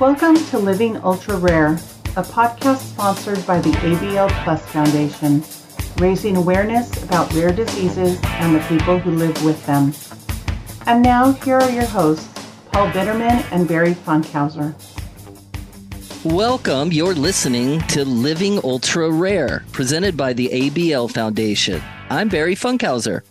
[0.00, 5.42] Welcome to Living Ultra Rare, a podcast sponsored by the ABL Plus Foundation,
[6.00, 9.92] raising awareness about rare diseases and the people who live with them.
[10.86, 12.28] And now, here are your hosts,
[12.70, 14.72] Paul Bitterman and Barry Funkhauser.
[16.24, 16.92] Welcome.
[16.92, 21.82] You're listening to Living Ultra Rare, presented by the ABL Foundation.
[22.08, 23.22] I'm Barry Funkhauser.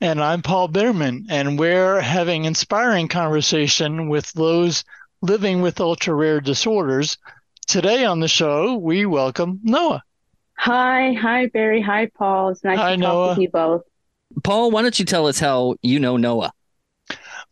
[0.00, 4.82] And I'm Paul Bitterman, and we're having inspiring conversation with those
[5.22, 7.18] living with ultra rare disorders.
[7.66, 10.02] Today on the show, we welcome Noah.
[10.54, 12.50] Hi, hi Barry, hi Paul.
[12.50, 13.28] It's nice Hi, to talk Noah.
[13.30, 13.82] with you both.
[14.42, 16.52] Paul, why don't you tell us how you know Noah?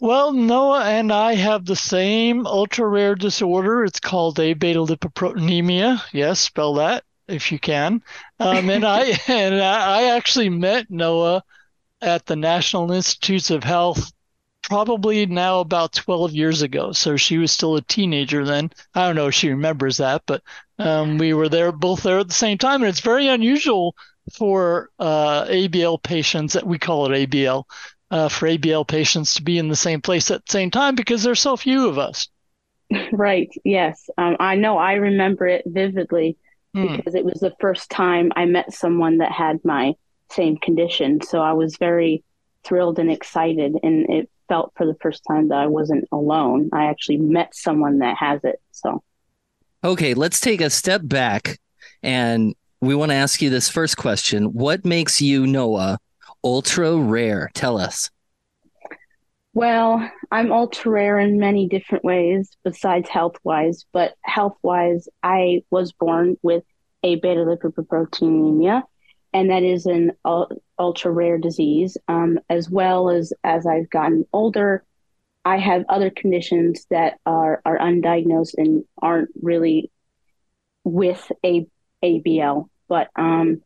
[0.00, 3.84] Well, Noah and I have the same ultra rare disorder.
[3.84, 6.00] It's called Abetalipoproteinemia.
[6.12, 8.02] Yes, spell that if you can.
[8.38, 11.42] Um, and I and I I actually met Noah
[12.00, 14.12] at the National Institutes of Health
[14.68, 16.92] probably now about 12 years ago.
[16.92, 18.70] So she was still a teenager then.
[18.94, 20.42] I don't know if she remembers that, but
[20.78, 22.82] um, we were there both there at the same time.
[22.82, 23.96] And it's very unusual
[24.36, 27.64] for uh, ABL patients, that we call it ABL,
[28.10, 31.22] uh, for ABL patients to be in the same place at the same time because
[31.22, 32.28] there's so few of us.
[33.12, 34.08] Right, yes.
[34.16, 36.36] Um, I know I remember it vividly
[36.74, 36.96] Hmm.
[36.96, 39.94] because it was the first time I met someone that had my
[40.30, 41.20] same condition.
[41.22, 42.22] So I was very
[42.64, 46.70] thrilled and excited, and it felt for the first time that I wasn't alone.
[46.72, 48.60] I actually met someone that has it.
[48.72, 49.02] So,
[49.84, 51.58] Okay, let's take a step back
[52.02, 54.46] and we want to ask you this first question.
[54.52, 55.98] What makes you, Noah,
[56.42, 57.50] ultra rare?
[57.54, 58.10] Tell us.
[59.54, 65.62] well, I'm ultra rare in many different ways besides health wise, but health wise, I
[65.70, 66.64] was born with
[67.04, 68.82] abetalipoproteinemia,
[69.38, 70.50] and that is an ul-
[70.80, 71.96] ultra rare disease.
[72.08, 74.82] Um, as well as as I've gotten older,
[75.44, 79.92] I have other conditions that are are undiagnosed and aren't really
[80.82, 81.68] with a
[82.02, 82.68] ABL.
[82.88, 83.62] But um,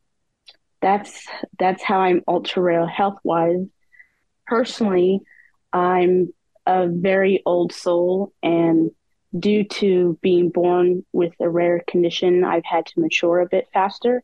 [0.82, 1.26] that's
[1.58, 3.64] that's how I'm ultra rare health wise.
[4.46, 5.20] Personally,
[5.72, 6.34] I'm
[6.66, 8.90] a very old soul, and
[9.38, 14.22] due to being born with a rare condition, I've had to mature a bit faster.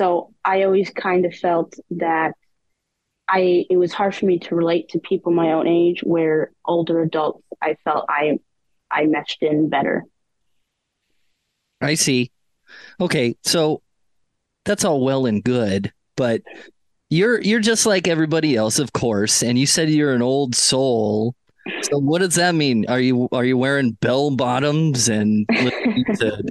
[0.00, 2.32] So I always kind of felt that
[3.28, 7.00] I it was hard for me to relate to people my own age, where older
[7.02, 8.38] adults I felt I
[8.90, 10.04] I meshed in better.
[11.80, 12.30] I see.
[13.00, 13.82] Okay, so
[14.64, 16.42] that's all well and good, but
[17.10, 21.34] you're you're just like everybody else, of course, and you said you're an old soul.
[21.82, 22.86] So what does that mean?
[22.88, 25.46] Are you are you wearing bell bottoms and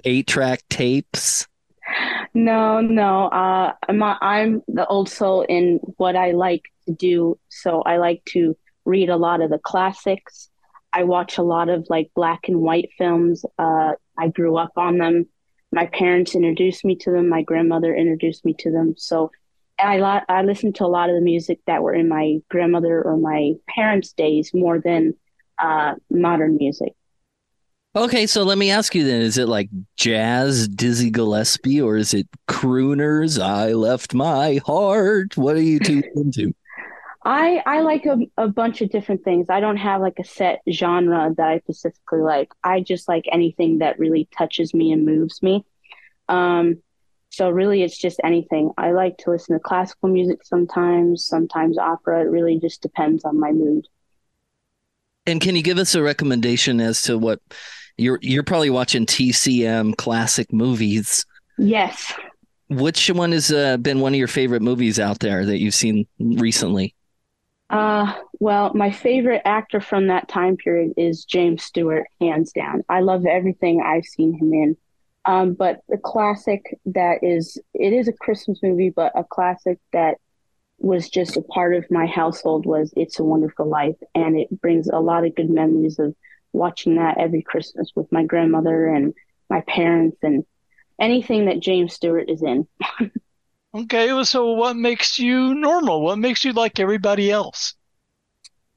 [0.05, 1.47] eight track tapes?
[2.33, 3.27] No, no.
[3.27, 7.39] Uh, I'm I'm the old soul in what I like to do.
[7.49, 10.49] So I like to read a lot of the classics.
[10.93, 13.45] I watch a lot of like black and white films.
[13.57, 15.27] Uh, I grew up on them.
[15.71, 17.29] My parents introduced me to them.
[17.29, 18.95] My grandmother introduced me to them.
[18.97, 19.31] So
[19.79, 23.01] I li- I listened to a lot of the music that were in my grandmother
[23.01, 25.13] or my parents' days more than
[25.59, 26.93] uh, modern music.
[27.93, 32.13] Okay, so let me ask you then: Is it like jazz, Dizzy Gillespie, or is
[32.13, 33.41] it crooners?
[33.41, 35.35] I left my heart.
[35.35, 36.53] What are you two into?
[37.25, 39.47] I I like a, a bunch of different things.
[39.49, 42.53] I don't have like a set genre that I specifically like.
[42.63, 45.65] I just like anything that really touches me and moves me.
[46.29, 46.81] Um,
[47.29, 48.71] so really, it's just anything.
[48.77, 52.21] I like to listen to classical music sometimes, sometimes opera.
[52.21, 53.85] It really just depends on my mood.
[55.25, 57.39] And can you give us a recommendation as to what
[57.97, 61.25] you're you're probably watching TCM classic movies?
[61.57, 62.13] Yes.
[62.69, 66.07] Which one has uh, been one of your favorite movies out there that you've seen
[66.19, 66.95] recently?
[67.69, 72.83] Uh, well, my favorite actor from that time period is James Stewart, hands down.
[72.89, 74.77] I love everything I've seen him in.
[75.23, 80.17] Um, but the classic that is, it is a Christmas movie, but a classic that
[80.79, 83.97] was just a part of my household was It's a Wonderful Life.
[84.15, 86.15] And it brings a lot of good memories of
[86.53, 89.13] watching that every Christmas with my grandmother and
[89.49, 90.45] my parents and
[90.99, 92.67] anything that James Stewart is in.
[93.73, 96.01] Okay, so what makes you normal?
[96.01, 97.73] What makes you like everybody else?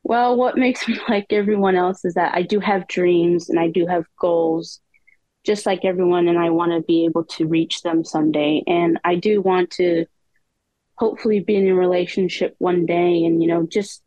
[0.04, 3.68] Well, what makes me like everyone else is that I do have dreams and I
[3.68, 4.80] do have goals,
[5.42, 8.62] just like everyone, and I want to be able to reach them someday.
[8.68, 10.06] And I do want to
[10.96, 14.03] hopefully be in a relationship one day and, you know, just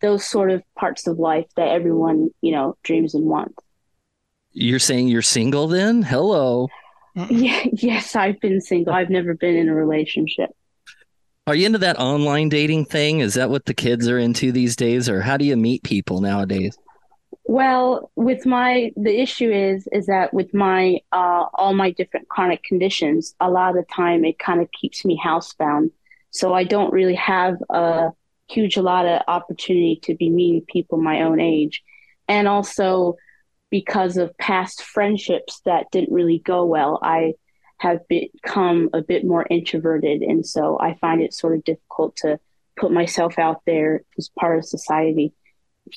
[0.00, 3.54] those sort of parts of life that everyone, you know, dreams and wants.
[4.52, 6.02] You're saying you're single then?
[6.02, 6.68] Hello.
[7.30, 8.92] Yeah, yes, I've been single.
[8.92, 10.50] I've never been in a relationship.
[11.46, 13.20] Are you into that online dating thing?
[13.20, 16.20] Is that what the kids are into these days, or how do you meet people
[16.20, 16.76] nowadays?
[17.44, 22.62] Well, with my the issue is is that with my uh, all my different chronic
[22.64, 25.90] conditions, a lot of the time it kind of keeps me housebound.
[26.30, 28.10] So I don't really have a
[28.54, 31.82] huge lot of opportunity to be meeting people my own age,
[32.28, 33.16] and also
[33.70, 37.34] because of past friendships that didn't really go well, I
[37.78, 42.38] have become a bit more introverted, and so I find it sort of difficult to
[42.76, 45.32] put myself out there as part of society.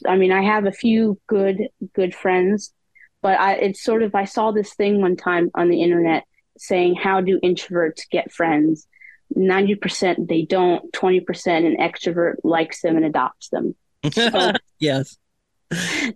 [0.05, 2.73] I mean, I have a few good good friends,
[3.21, 6.23] but I it's sort of I saw this thing one time on the internet
[6.57, 8.87] saying how do introverts get friends?
[9.35, 13.75] 90% they don't, 20% an extrovert likes them and adopts them.
[14.11, 15.17] So yes.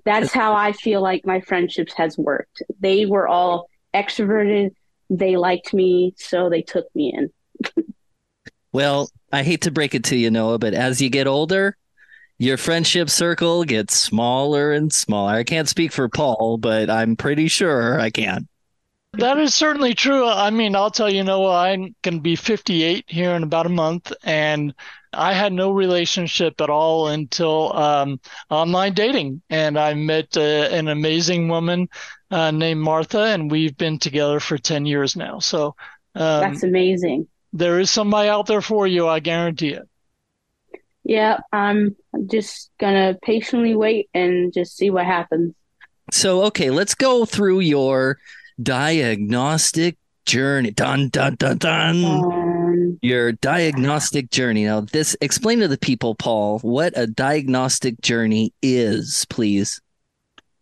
[0.06, 2.64] That's how I feel like my friendships has worked.
[2.80, 4.72] They were all extroverted,
[5.10, 7.84] they liked me, so they took me in.
[8.72, 11.76] well, I hate to break it to you, Noah, but as you get older,
[12.38, 15.34] your friendship circle gets smaller and smaller.
[15.34, 18.48] I can't speak for Paul, but I'm pretty sure I can.
[19.14, 20.26] That is certainly true.
[20.26, 23.70] I mean, I'll tell you, Noah, I'm going to be 58 here in about a
[23.70, 24.74] month, and
[25.12, 29.42] I had no relationship at all until um, online dating.
[29.50, 31.90] And I met uh, an amazing woman
[32.32, 35.40] uh, named Martha, and we've been together for 10 years now.
[35.40, 35.76] So
[36.16, 37.28] um, that's amazing.
[37.52, 39.90] There is somebody out there for you, I guarantee it.
[41.04, 41.98] Yeah, I'm
[42.28, 45.54] just gonna patiently wait and just see what happens.
[46.12, 48.18] So, okay, let's go through your
[48.64, 50.72] diagnostic journey.
[50.72, 52.06] Dun dun dun dun.
[52.06, 54.66] Um, your diagnostic journey.
[54.66, 59.82] Now, this explain to the people, Paul, what a diagnostic journey is, please.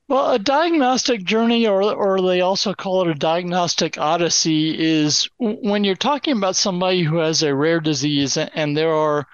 [0.08, 5.84] Well, a diagnostic journey, or or they also call it a diagnostic odyssey, is when
[5.84, 9.28] you're talking about somebody who has a rare disease, and there are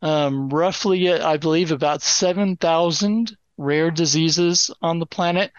[0.00, 5.52] um, roughly, I believe, about 7,000 rare diseases on the planet.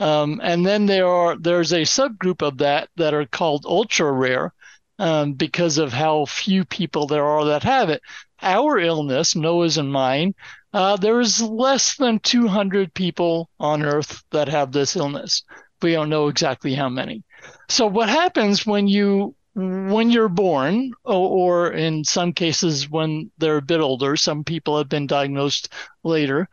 [0.00, 4.54] Um, and then there are there's a subgroup of that that are called ultra rare
[4.98, 8.02] um, because of how few people there are that have it.
[8.42, 10.34] Our illness, Noah's and mine,
[10.72, 15.42] uh, there is less than 200 people on Earth that have this illness.
[15.82, 17.22] We don't know exactly how many.
[17.68, 23.56] So what happens when you when you're born, or, or, in some cases when they're
[23.56, 25.72] a bit older, some people have been diagnosed
[26.04, 26.48] later.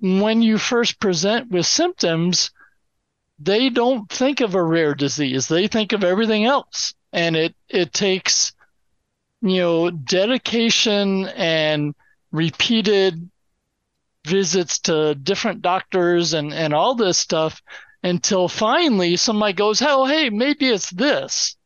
[0.00, 2.50] When you first present with symptoms,
[3.40, 5.48] they don't think of a rare disease.
[5.48, 6.94] They think of everything else.
[7.12, 8.52] And it, it takes,
[9.40, 11.94] you know, dedication and
[12.30, 13.30] repeated
[14.26, 17.62] visits to different doctors and, and all this stuff
[18.02, 21.56] until finally somebody goes, Oh, hey, maybe it's this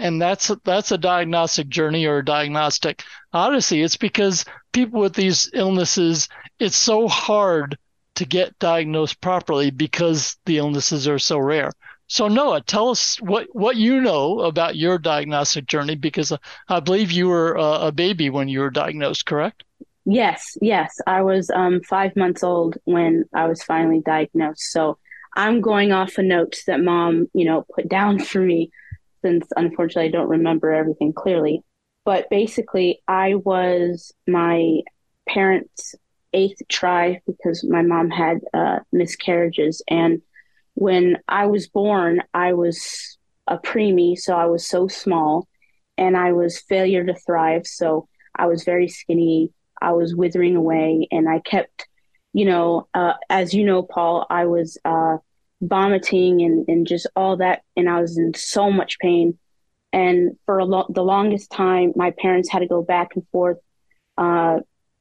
[0.00, 5.50] and that's that's a diagnostic journey or a diagnostic odyssey it's because people with these
[5.52, 6.28] illnesses
[6.58, 7.76] it's so hard
[8.16, 11.72] to get diagnosed properly because the illnesses are so rare.
[12.06, 16.32] So noah tell us what what you know about your diagnostic journey because
[16.68, 19.62] i believe you were a, a baby when you were diagnosed correct?
[20.04, 20.98] Yes yes.
[21.06, 24.72] I was um, five months old when i was finally diagnosed.
[24.72, 24.98] So
[25.36, 28.70] i'm going off of notes that mom you know put down for me
[29.22, 31.62] since unfortunately I don't remember everything clearly.
[32.04, 34.80] But basically, I was my
[35.28, 35.94] parents'
[36.32, 39.82] eighth try because my mom had uh, miscarriages.
[39.88, 40.22] And
[40.74, 45.48] when I was born, I was a preemie, so I was so small,
[45.98, 47.66] and I was failure to thrive.
[47.66, 49.52] So I was very skinny.
[49.82, 51.88] I was withering away, and I kept,
[52.32, 55.16] you know, uh, as you know, Paul, I was uh,
[55.60, 57.62] vomiting and, and just all that.
[57.76, 59.38] And I was in so much pain.
[59.92, 63.58] And for lo- the longest time, my parents had to go back and forth
[64.16, 64.60] uh,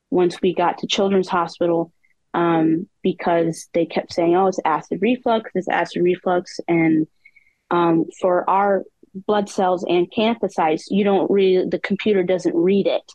[0.10, 1.92] once we got to Children's Hospital
[2.34, 6.60] um, because they kept saying, oh, it's acid reflux, it's acid reflux.
[6.68, 7.08] And
[7.72, 13.12] um, for our blood cells acanthocytes, you don't read, the computer doesn't read it.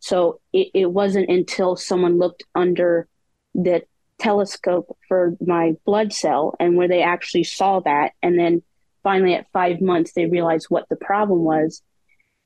[0.00, 3.08] So it, it wasn't until someone looked under
[3.54, 3.84] that
[4.18, 8.12] telescope for my blood cell and where they actually saw that.
[8.22, 8.62] And then
[9.02, 11.82] finally, at five months, they realized what the problem was.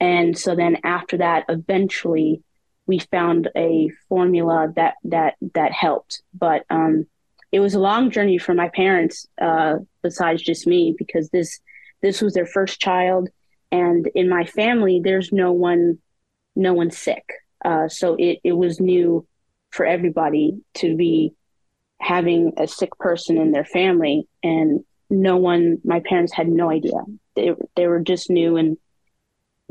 [0.01, 2.43] And so then after that, eventually,
[2.87, 6.23] we found a formula that that that helped.
[6.35, 7.07] But um,
[7.51, 11.61] it was a long journey for my parents, uh, besides just me, because this
[12.01, 13.29] this was their first child,
[13.71, 15.99] and in my family, there's no one
[16.57, 17.25] no one sick.
[17.65, 19.27] Uh, so it it was new
[19.71, 21.33] for everybody to be
[22.01, 26.93] having a sick person in their family and no one my parents had no idea
[27.37, 28.77] they, they were just new and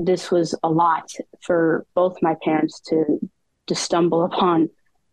[0.05, 3.19] this was a lot for both my parents to
[3.67, 4.69] to stumble upon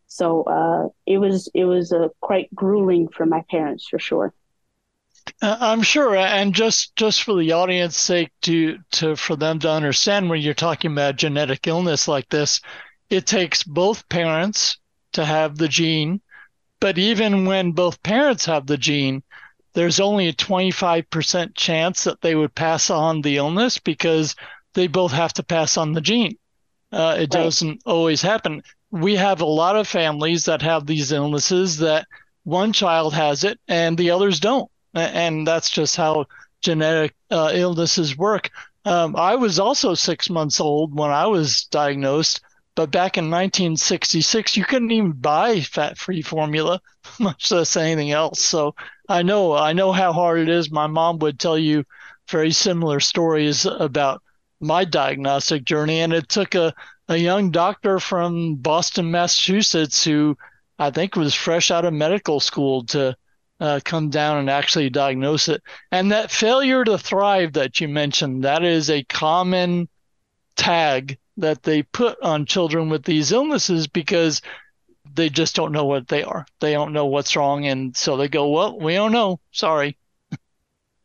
[0.07, 4.35] So uh, it was it was uh, quite grueling for my parents for sure.
[5.43, 9.71] Uh, I'm sure, and just just for the audience sake, to to for them to
[9.71, 12.61] understand when you're talking about genetic illness like this,
[13.11, 14.79] it takes both parents
[15.13, 16.21] to have the gene,
[16.81, 19.23] but even when both parents have the gene,
[19.75, 24.35] there's only a 25% chance that they would pass on the illness because
[24.75, 26.37] they both have to pass on the gene.
[26.91, 27.31] Uh, it right.
[27.31, 28.63] doesn't always happen.
[28.91, 32.07] We have a lot of families that have these illnesses that
[32.45, 36.27] one child has it and the others don't and that's just how
[36.61, 38.51] genetic uh, illnesses work.
[38.85, 42.41] Um, I was also six months old when I was diagnosed,
[42.75, 46.81] but back in 1966, you couldn't even buy fat-free formula,
[47.19, 48.43] much less anything else.
[48.43, 48.75] So
[49.09, 50.71] I know I know how hard it is.
[50.71, 51.85] My mom would tell you
[52.31, 54.23] very similar stories about
[54.61, 56.75] my diagnostic journey, and it took a
[57.09, 60.37] a young doctor from Boston, Massachusetts, who
[60.79, 63.17] I think was fresh out of medical school to
[63.61, 65.63] uh, come down and actually diagnose it.
[65.91, 69.89] And that failure to thrive that you mentioned, that is a common
[70.57, 74.43] tag that they put on children with these illnesses because
[75.15, 76.47] they just don't know what they are.
[76.61, 77.67] They don't know what's wrong.
[77.67, 79.41] And so they go, well, we don't know.
[79.51, 79.97] Sorry.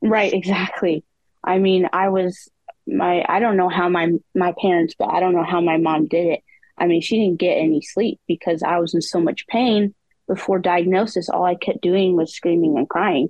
[0.01, 1.03] Right, exactly.
[1.43, 2.49] I mean, I was
[2.87, 6.07] my I don't know how my my parents, but I don't know how my mom
[6.07, 6.43] did it.
[6.77, 9.93] I mean, she didn't get any sleep because I was in so much pain
[10.27, 13.29] before diagnosis, all I kept doing was screaming and crying.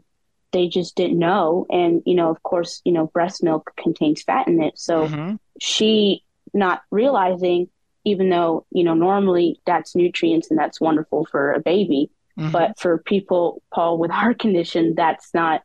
[0.51, 1.65] They just didn't know.
[1.69, 4.77] And, you know, of course, you know, breast milk contains fat in it.
[4.77, 5.35] So mm-hmm.
[5.59, 7.69] she not realizing,
[8.05, 12.11] even though, you know, normally that's nutrients and that's wonderful for a baby.
[12.37, 12.51] Mm-hmm.
[12.51, 15.63] But for people, Paul, with heart condition, that's not,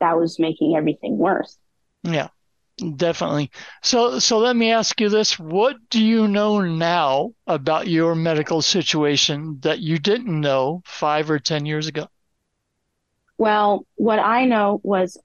[0.00, 1.56] that was making everything worse.
[2.02, 2.28] Yeah.
[2.96, 3.52] Definitely.
[3.82, 8.62] So, so let me ask you this: What do you know now about your medical
[8.62, 12.08] situation that you didn't know five or ten years ago?
[13.38, 15.16] Well, what I know was,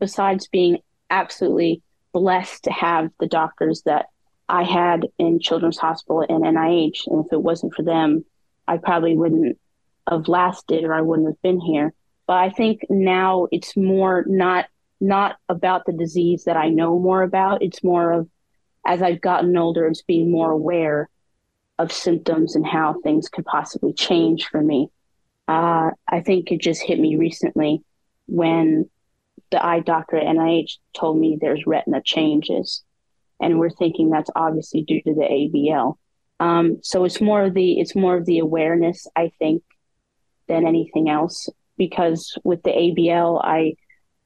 [0.00, 0.78] besides being
[1.10, 1.82] absolutely
[2.12, 4.06] blessed to have the doctors that
[4.48, 8.24] I had in Children's Hospital and NIH, and if it wasn't for them,
[8.66, 9.58] I probably wouldn't
[10.08, 11.92] have lasted or I wouldn't have been here.
[12.26, 14.66] But I think now it's more not
[15.04, 17.62] not about the disease that I know more about.
[17.62, 18.28] It's more of
[18.86, 21.08] as I've gotten older, it's being more aware
[21.78, 24.90] of symptoms and how things could possibly change for me.
[25.48, 27.82] Uh, I think it just hit me recently
[28.26, 28.88] when
[29.50, 32.82] the eye doctor at NIH told me there's retina changes.
[33.40, 35.96] And we're thinking that's obviously due to the ABL.
[36.40, 39.62] Um, so it's more of the it's more of the awareness, I think,
[40.48, 41.48] than anything else.
[41.76, 43.74] Because with the ABL, I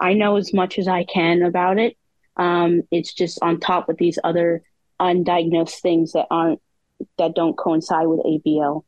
[0.01, 1.97] I know as much as I can about it.
[2.37, 4.63] Um, it's just on top of these other
[5.01, 6.61] undiagnosed things that aren't
[7.17, 8.85] that don't coincide with ABL.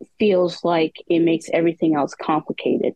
[0.00, 2.94] It feels like it makes everything else complicated.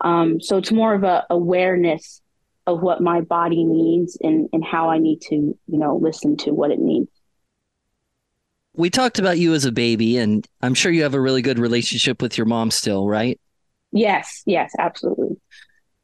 [0.00, 2.22] Um, so it's more of a awareness
[2.66, 6.52] of what my body needs and, and how I need to, you know, listen to
[6.52, 7.10] what it needs.
[8.74, 11.58] We talked about you as a baby, and I'm sure you have a really good
[11.58, 13.38] relationship with your mom still, right?
[13.92, 15.36] Yes, yes, absolutely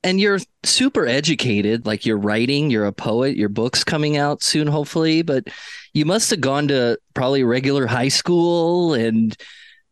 [0.07, 4.69] and you're super educated like you're writing you're a poet your book's coming out soon
[4.69, 5.49] hopefully but
[5.95, 9.37] you must have gone to probably regular high school and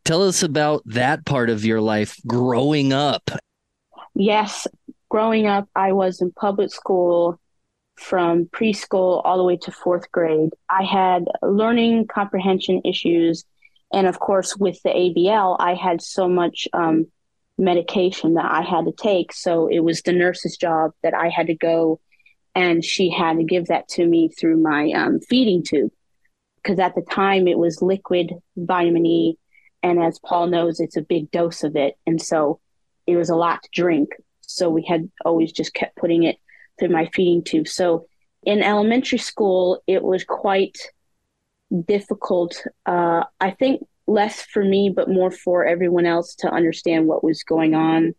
[0.04, 3.28] tell us about that part of your life growing up.
[4.14, 4.68] Yes
[5.10, 7.38] growing up i was in public school
[7.96, 10.50] from preschool all the way to fourth grade.
[10.68, 13.44] I had learning comprehension issues
[13.92, 17.06] and of course with the abl i had so much um,
[17.56, 19.32] medication that I had to take.
[19.32, 22.00] So it was the nurse's job that I had to go
[22.54, 25.90] and she had to give that to me through my um, feeding tube.
[26.62, 29.38] Because at the time it was liquid vitamin E.
[29.82, 31.98] And as Paul knows, it's a big dose of it.
[32.06, 32.60] And so
[33.06, 34.10] it was a lot to drink.
[34.40, 36.36] So we had always just kept putting it
[36.78, 37.68] through my feeding tube.
[37.68, 38.06] So
[38.44, 40.78] in elementary school, it was quite
[41.86, 42.62] difficult.
[42.86, 47.42] Uh, I think less for me, but more for everyone else to understand what was
[47.42, 48.14] going on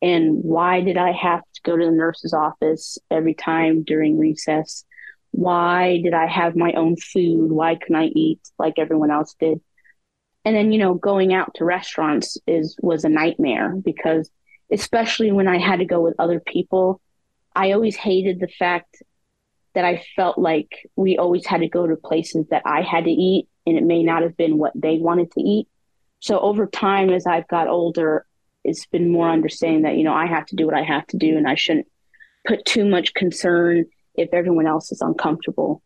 [0.00, 4.84] and why did I have to go to the nurse's office every time during recess?
[5.32, 7.50] Why did I have my own food?
[7.50, 9.60] Why couldn't I eat like everyone else did?
[10.44, 14.30] And then, you know, going out to restaurants is was a nightmare because
[14.72, 17.00] especially when I had to go with other people,
[17.54, 19.02] I always hated the fact
[19.74, 23.10] that I felt like we always had to go to places that I had to
[23.10, 25.68] eat and it may not have been what they wanted to eat.
[26.20, 28.26] So over time, as I've got older,
[28.64, 31.16] it's been more understanding that, you know, I have to do what I have to
[31.16, 31.86] do and I shouldn't
[32.46, 35.82] put too much concern if everyone else is uncomfortable.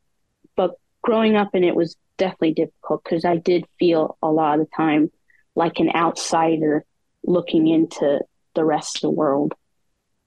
[0.57, 0.73] But
[1.03, 4.77] growing up in it was definitely difficult because I did feel a lot of the
[4.77, 5.11] time
[5.55, 6.85] like an outsider
[7.25, 8.21] looking into
[8.55, 9.55] the rest of the world.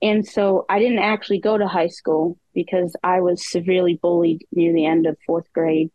[0.02, 4.74] And so I didn't actually go to high school because I was severely bullied near
[4.74, 5.90] the end of fourth grade.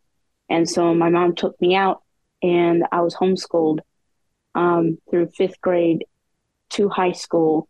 [0.51, 2.03] And so my mom took me out
[2.43, 3.79] and I was homeschooled
[4.53, 6.03] um, through fifth grade
[6.71, 7.69] to high school.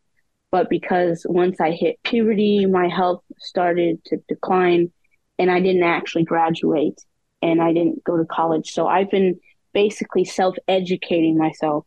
[0.50, 4.92] But because once I hit puberty, my health started to decline
[5.38, 7.00] and I didn't actually graduate
[7.42, 8.72] and I didn't go to college.
[8.72, 9.40] So I've been
[9.74, 11.86] basically self educating myself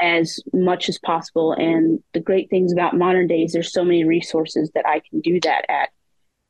[0.00, 1.52] as much as possible.
[1.52, 5.38] And the great things about modern days, there's so many resources that I can do
[5.40, 5.90] that at.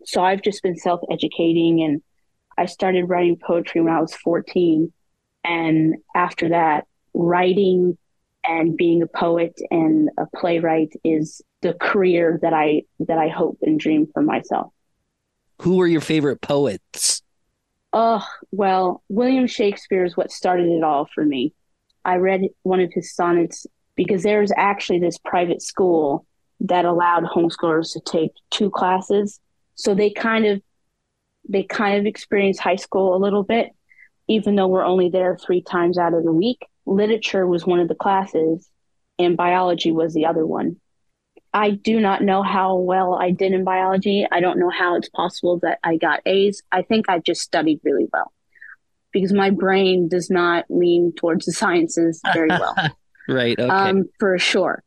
[0.05, 2.01] So I've just been self educating and
[2.57, 4.93] I started writing poetry when I was 14.
[5.45, 7.99] And after that, writing
[8.47, 13.59] and being a poet and a playwright is the career that I that I hope
[13.63, 14.73] and dream for myself.
[15.63, 17.23] Who were your favorite poets?
[17.93, 21.55] Oh, well, William Shakespeare is what started it all for me.
[22.05, 26.27] I read one of his sonnets because there's actually this private school
[26.61, 29.39] that allowed homeschoolers to take two classes.
[29.77, 30.61] So they kind of
[31.49, 33.71] they kind of experience high school a little bit,
[34.29, 36.67] even though we're only there three times out of the week.
[36.87, 38.69] Literature was one of the classes
[39.19, 40.77] and biology was the other one.
[41.53, 44.27] I do not know how well I did in biology.
[44.31, 46.63] I don't know how it's possible that I got A's.
[46.73, 48.33] I think I just studied really well
[49.13, 52.75] because my brain does not lean towards the sciences very well.
[53.29, 53.59] right.
[53.59, 53.71] Okay.
[53.71, 54.83] Um, for sure.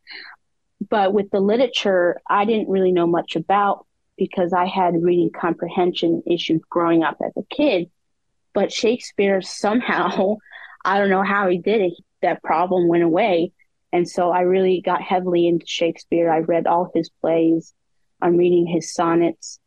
[0.90, 3.87] But with the literature, I didn't really know much about
[4.18, 7.90] because I had reading comprehension issues growing up as a kid.
[8.54, 10.38] But Shakespeare somehow,
[10.86, 13.52] I don't know how he did it, that problem went away.
[13.94, 16.32] And so I really got heavily into Shakespeare.
[16.32, 17.74] I read all his plays.
[18.22, 19.60] I'm reading his sonnets.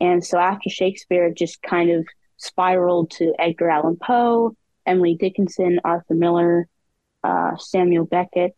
[0.00, 5.80] And so after Shakespeare, it just kind of spiraled to Edgar Allan Poe, Emily Dickinson,
[5.84, 6.68] Arthur Miller,
[7.24, 8.54] uh, Samuel Beckett,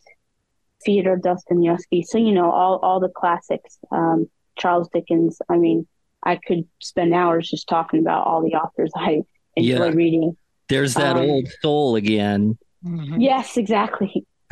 [0.84, 2.02] Fyodor Dostoevsky.
[2.02, 4.28] So, you know, all, all the classics, um,
[4.58, 5.40] Charles Dickens.
[5.48, 5.86] I mean,
[6.22, 9.22] I could spend hours just talking about all the authors I
[9.56, 9.92] enjoy yeah.
[9.94, 10.36] reading.
[10.68, 12.58] There's that um, old soul again.
[12.84, 13.20] Mm-hmm.
[13.20, 14.26] Yes, exactly.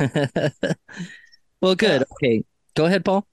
[1.61, 2.03] well, good.
[2.13, 2.43] Okay.
[2.75, 3.25] Go ahead, Paul.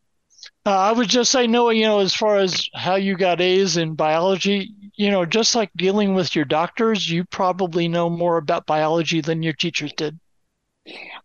[0.67, 3.77] Uh, I would just say, Noah, you know, as far as how you got A's
[3.77, 8.67] in biology, you know, just like dealing with your doctors, you probably know more about
[8.67, 10.19] biology than your teachers did.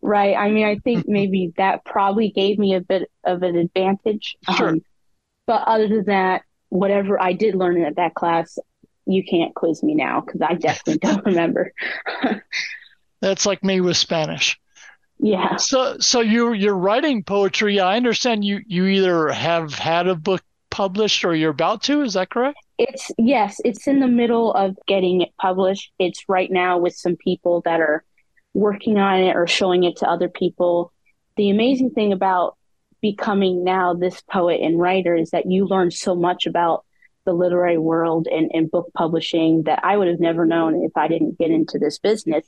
[0.02, 0.36] Right.
[0.36, 4.36] I mean, I think maybe that probably gave me a bit of an advantage.
[4.56, 4.70] Sure.
[4.70, 4.82] Um,
[5.50, 8.60] but other than that, whatever I did learn in that class,
[9.08, 11.74] you can't quiz me now because I definitely don't remember.
[13.22, 14.60] That's like me with Spanish.
[15.18, 15.56] Yeah.
[15.56, 17.80] So so you you're writing poetry.
[17.80, 22.04] I understand you you either have had a book published or you're about to.
[22.04, 22.60] Is that correct?
[22.78, 25.92] It's yes, it's in the middle of getting it published.
[25.98, 28.04] It's right now with some people that are
[28.54, 30.94] working on it or showing it to other people.
[31.38, 32.56] The amazing thing about
[33.02, 36.86] becoming now this poet and writer is that you learn so much about
[37.26, 41.08] the literary world and, and book publishing that I would have never known if I
[41.08, 42.46] didn't get into this business.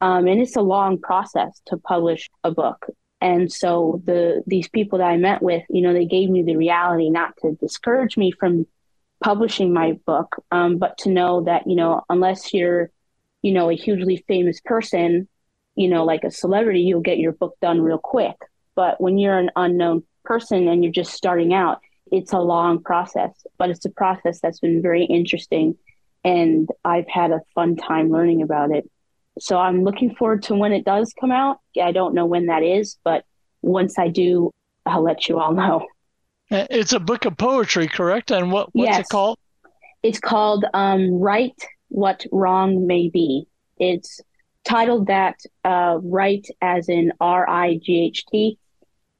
[0.00, 2.86] Um, and it's a long process to publish a book.
[3.20, 6.56] And so the these people that I met with, you know, they gave me the
[6.56, 8.66] reality not to discourage me from
[9.22, 12.90] publishing my book, um, but to know that you know, unless you're,
[13.42, 15.28] you know, a hugely famous person,
[15.74, 18.36] you know, like a celebrity, you'll get your book done real quick.
[18.78, 21.80] But when you're an unknown person and you're just starting out,
[22.12, 23.32] it's a long process.
[23.58, 25.76] But it's a process that's been very interesting,
[26.22, 28.88] and I've had a fun time learning about it.
[29.40, 31.58] So I'm looking forward to when it does come out.
[31.82, 33.24] I don't know when that is, but
[33.62, 34.52] once I do,
[34.86, 35.84] I'll let you all know.
[36.48, 38.30] Uh, it's a book of poetry, correct?
[38.30, 39.00] And what what's yes.
[39.00, 39.38] it called?
[40.04, 44.20] It's called um, "Right What Wrong May Be." It's
[44.62, 48.56] titled that uh, "Right" as in R I G H T,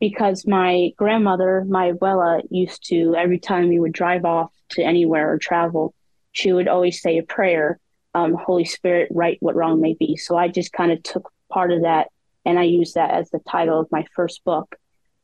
[0.00, 5.32] because my grandmother, my abuela, used to every time we would drive off to anywhere
[5.32, 5.94] or travel,
[6.32, 7.78] she would always say a prayer
[8.14, 10.16] um, Holy Spirit, right what wrong may be.
[10.16, 12.08] So I just kind of took part of that
[12.44, 14.76] and I used that as the title of my first book.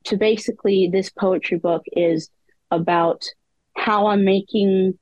[0.05, 2.29] To basically, this poetry book is
[2.71, 3.23] about
[3.75, 4.99] how I'm making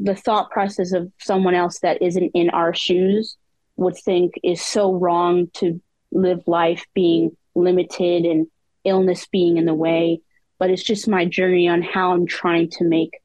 [0.00, 3.36] the thought process of someone else that isn't in our shoes
[3.76, 8.48] would think is so wrong to live life being limited and
[8.84, 10.20] illness being in the way.
[10.58, 13.20] But it's just my journey on how I'm trying to make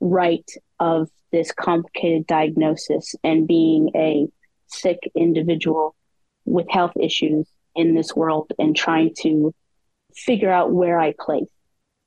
[0.00, 0.48] right
[0.80, 4.26] of this complicated diagnosis and being a
[4.68, 5.94] sick individual
[6.44, 9.54] with health issues in this world and trying to
[10.14, 11.48] figure out where I place.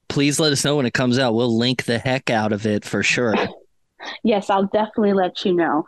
[0.09, 1.33] Please let us know when it comes out.
[1.33, 3.35] We'll link the heck out of it for sure.
[4.23, 5.85] yes, I'll definitely let you know.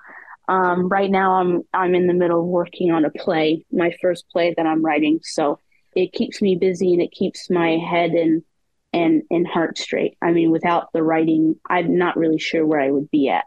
[0.47, 4.25] Um, right now, I'm I'm in the middle of working on a play, my first
[4.29, 5.19] play that I'm writing.
[5.23, 5.59] So
[5.95, 8.43] it keeps me busy and it keeps my head and
[8.91, 10.17] and and heart straight.
[10.21, 13.45] I mean, without the writing, I'm not really sure where I would be at.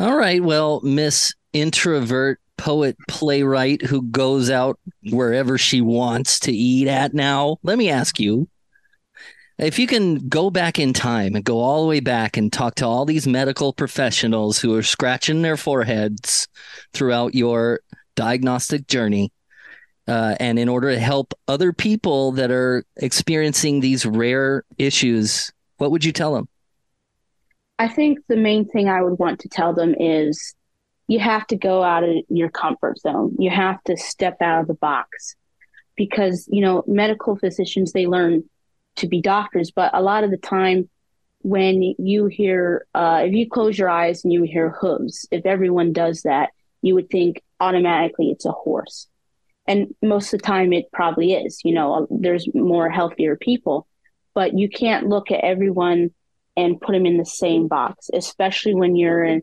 [0.00, 4.78] All right, well, Miss Introvert poet playwright who goes out
[5.10, 7.56] wherever she wants to eat at now.
[7.62, 8.48] Let me ask you
[9.58, 12.76] if you can go back in time and go all the way back and talk
[12.76, 16.46] to all these medical professionals who are scratching their foreheads
[16.92, 17.80] throughout your
[18.14, 19.32] diagnostic journey,
[20.08, 25.90] uh, and in order to help other people that are experiencing these rare issues, what
[25.90, 26.48] would you tell them?
[27.78, 30.54] I think the main thing I would want to tell them is
[31.06, 33.36] you have to go out of your comfort zone.
[33.38, 35.36] You have to step out of the box
[35.94, 38.44] because, you know, medical physicians, they learn
[38.96, 40.88] to be doctors, but a lot of the time
[41.42, 45.92] when you hear, uh, if you close your eyes and you hear hooves, if everyone
[45.92, 46.50] does that,
[46.82, 49.06] you would think automatically it's a horse.
[49.68, 53.86] And most of the time it probably is, you know, there's more healthier people,
[54.34, 56.10] but you can't look at everyone
[56.56, 59.42] and put them in the same box, especially when you're in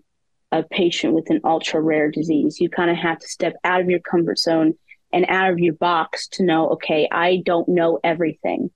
[0.51, 2.59] a patient with an ultra rare disease.
[2.59, 4.73] You kind of have to step out of your comfort zone
[5.13, 8.71] and out of your box to know, okay, I don't know everything.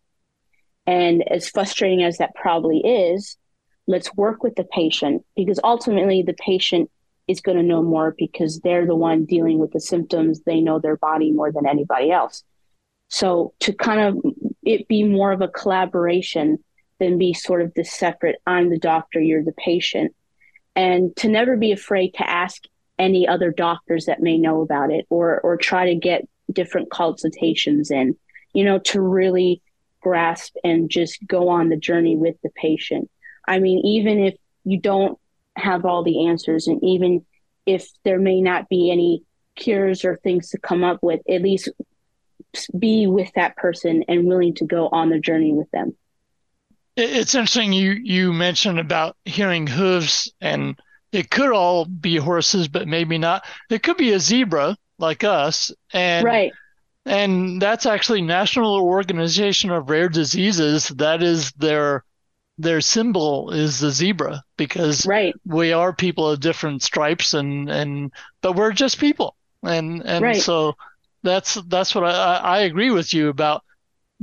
[0.86, 3.38] And as frustrating as that probably is,
[3.88, 6.92] let's work with the patient because ultimately the patient
[7.30, 10.42] is going to know more because they're the one dealing with the symptoms.
[10.42, 12.44] They know their body more than anybody else.
[13.08, 16.64] So to kind of it be more of a collaboration
[17.00, 20.16] than be sort of this separate, I'm the doctor, you're the patient.
[20.76, 22.64] And to never be afraid to ask
[22.98, 27.92] any other doctors that may know about it or or try to get different consultations
[27.92, 28.18] in,
[28.54, 29.62] you know, to really
[30.02, 33.08] grasp and just go on the journey with the patient.
[33.48, 35.20] I mean, even if you don't
[35.56, 37.26] have all the answers, and even
[37.66, 39.24] if there may not be any
[39.56, 41.70] cures or things to come up with, at least
[42.78, 45.96] be with that person and willing to go on the journey with them.
[46.96, 50.78] It's interesting you you mentioned about hearing hooves, and
[51.12, 53.46] it could all be horses, but maybe not.
[53.70, 56.52] It could be a zebra like us, and right
[57.06, 60.90] and that's actually National Organization of Rare Diseases.
[60.90, 62.04] That is their
[62.60, 65.34] their symbol is the zebra because right.
[65.46, 70.42] we are people of different stripes and and but we're just people and and right.
[70.42, 70.76] so
[71.24, 73.64] that's that's what I I agree with you about.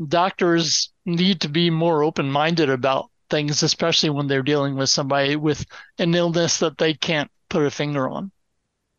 [0.08, 5.36] Doctors need to be more open minded about things, especially when they're dealing with somebody
[5.36, 5.64] with
[5.98, 8.30] an illness that they can't put a finger on.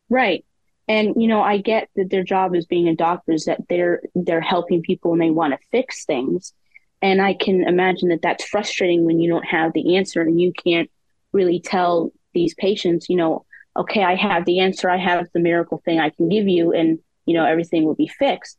[0.08, 0.44] Right
[0.88, 4.00] and you know i get that their job as being a doctor is that they're
[4.14, 6.54] they're helping people and they want to fix things
[7.02, 10.52] and i can imagine that that's frustrating when you don't have the answer and you
[10.52, 10.90] can't
[11.32, 13.44] really tell these patients you know
[13.76, 16.98] okay i have the answer i have the miracle thing i can give you and
[17.26, 18.58] you know everything will be fixed.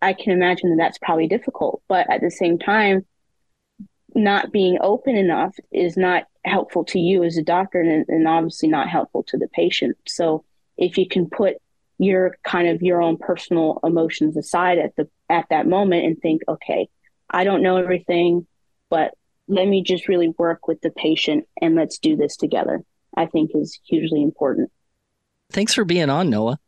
[0.00, 3.04] I can imagine that that's probably difficult but at the same time
[4.14, 8.68] not being open enough is not helpful to you as a doctor and, and obviously
[8.68, 9.96] not helpful to the patient.
[10.06, 10.44] So
[10.76, 11.56] if you can put
[11.98, 16.42] your kind of your own personal emotions aside at the at that moment and think
[16.48, 16.88] okay
[17.30, 18.46] i don't know everything
[18.90, 19.14] but
[19.48, 22.82] let me just really work with the patient and let's do this together
[23.16, 24.70] i think is hugely important.
[25.50, 26.58] Thanks for being on noah.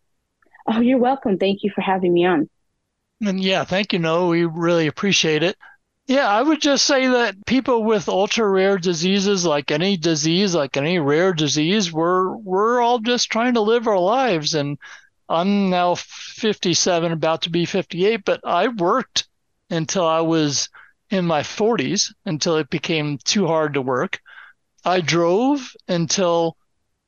[0.66, 1.38] Oh you're welcome.
[1.38, 2.48] Thank you for having me on.
[3.24, 4.28] And yeah thank you noah.
[4.28, 5.56] We really appreciate it.
[6.10, 10.76] Yeah, I would just say that people with ultra rare diseases, like any disease, like
[10.76, 14.54] any rare disease, we're we're all just trying to live our lives.
[14.54, 14.76] And
[15.28, 19.28] I'm now 57, about to be 58, but I worked
[19.70, 20.68] until I was
[21.10, 24.20] in my 40s, until it became too hard to work.
[24.84, 26.56] I drove until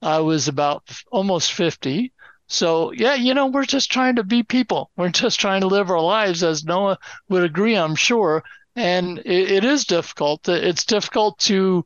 [0.00, 2.12] I was about almost 50.
[2.48, 4.90] So, yeah, you know, we're just trying to be people.
[4.96, 6.98] We're just trying to live our lives, as Noah
[7.28, 8.42] would agree, I'm sure
[8.76, 10.48] and it, it is difficult.
[10.48, 11.84] It's difficult to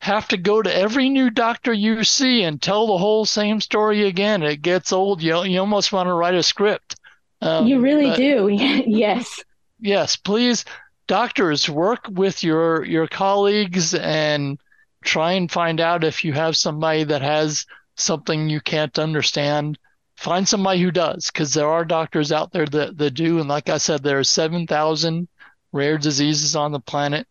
[0.00, 4.06] have to go to every new doctor you see and tell the whole same story
[4.06, 4.42] again.
[4.42, 5.22] It gets old.
[5.22, 6.96] You you almost want to write a script.
[7.40, 8.48] Um, you really do.
[8.50, 9.42] yes.
[9.84, 10.64] Yes, please,
[11.08, 14.60] doctors, work with your your colleagues and
[15.04, 17.66] try and find out if you have somebody that has
[17.96, 19.76] something you can't understand.
[20.16, 23.40] Find somebody who does, because there are doctors out there that, that do.
[23.40, 25.26] And like I said, there are seven thousand
[25.72, 27.26] rare diseases on the planet.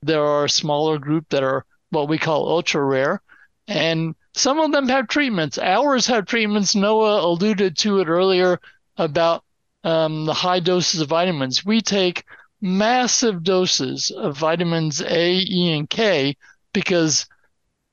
[0.00, 3.20] There are a smaller group that are what we call ultra rare,
[3.66, 5.58] and some of them have treatments.
[5.58, 6.76] Ours have treatments.
[6.76, 8.60] Noah alluded to it earlier
[8.96, 9.42] about
[9.86, 11.64] um, the high doses of vitamins.
[11.64, 12.24] We take
[12.60, 16.36] massive doses of vitamins A, E, and K
[16.72, 17.26] because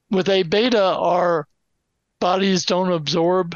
[0.09, 1.47] with A beta, our
[2.19, 3.55] bodies don't absorb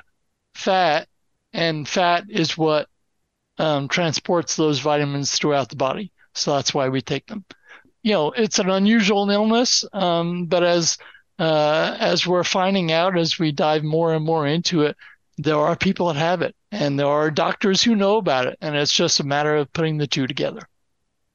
[0.54, 1.08] fat,
[1.52, 2.88] and fat is what
[3.58, 6.12] um, transports those vitamins throughout the body.
[6.36, 7.44] So that's why we take them.
[8.04, 11.00] You know, it's an unusual illness, um, but as
[11.40, 14.96] uh, as we're finding out as we dive more and more into it,
[15.40, 18.76] there are people that have it, and there are doctors who know about it, and
[18.76, 20.62] it's just a matter of putting the two together.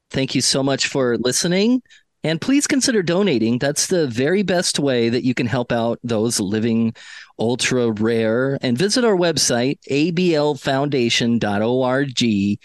[0.09, 1.81] Thank you so much for listening.
[2.23, 3.59] And please consider donating.
[3.59, 6.95] That's the very best way that you can help out those living
[7.37, 8.57] ultra rare.
[8.61, 12.59] And visit our website, ablfoundation.org,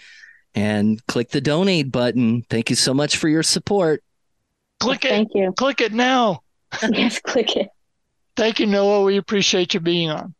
[0.55, 2.43] and click the donate button.
[2.49, 4.01] Thank you so much for your support.
[4.79, 5.09] Click it.
[5.09, 5.51] Thank you.
[5.51, 6.43] Click it now.
[6.89, 7.67] yes, click it.
[8.37, 9.03] Thank you, Noah.
[9.03, 10.33] We appreciate you being on.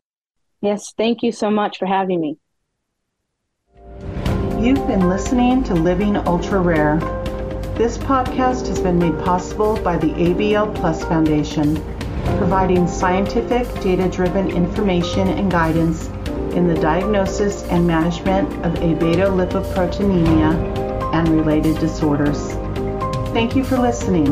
[0.61, 2.37] Yes, thank you so much for having me.
[4.59, 6.97] You've been listening to Living Ultra Rare.
[7.77, 11.75] This podcast has been made possible by the ABL Plus Foundation,
[12.37, 16.07] providing scientific, data driven information and guidance
[16.57, 22.51] in the diagnosis and management of Abetalipoproteinemia and related disorders.
[23.31, 24.25] Thank you for listening.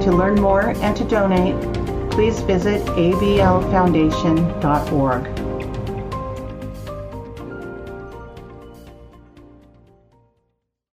[0.00, 1.54] To learn more and to donate,
[2.10, 5.49] please visit ablfoundation.org.